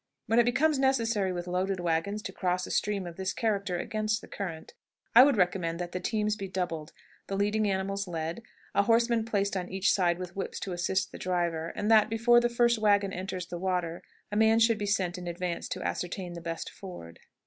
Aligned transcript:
When 0.25 0.39
it 0.39 0.45
becomes 0.45 0.79
necessary, 0.79 1.31
with 1.31 1.45
loaded 1.45 1.79
wagons, 1.79 2.23
to 2.23 2.31
cross 2.31 2.65
a 2.65 2.71
stream 2.71 3.05
of 3.05 3.17
this 3.17 3.33
character 3.33 3.77
against 3.77 4.19
the 4.21 4.27
current, 4.27 4.73
I 5.13 5.21
would 5.21 5.37
recommend 5.37 5.77
that 5.77 5.91
the 5.91 5.99
teams 5.99 6.35
be 6.35 6.47
doubled, 6.47 6.91
the 7.27 7.35
leading 7.35 7.69
animals 7.69 8.07
led, 8.07 8.41
a 8.73 8.81
horseman 8.81 9.25
placed 9.25 9.55
on 9.55 9.69
each 9.69 9.93
side 9.93 10.17
with 10.17 10.35
whips 10.35 10.59
to 10.61 10.73
assist 10.73 11.11
the 11.11 11.19
driver, 11.19 11.67
and 11.75 11.91
that, 11.91 12.09
before 12.09 12.39
the 12.39 12.49
first 12.49 12.79
wagon 12.79 13.13
enters 13.13 13.45
the 13.45 13.59
water, 13.59 14.01
a 14.31 14.35
man 14.35 14.57
should 14.57 14.79
be 14.79 14.87
sent 14.87 15.19
in 15.19 15.27
advance 15.27 15.67
to 15.69 15.83
ascertain 15.83 16.33
the 16.33 16.41
best 16.41 16.71
ford. 16.71 17.19